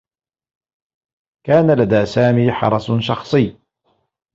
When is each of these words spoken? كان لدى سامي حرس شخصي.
كان 1.47 1.71
لدى 1.73 2.05
سامي 2.05 2.51
حرس 2.51 2.91
شخصي. 2.91 3.57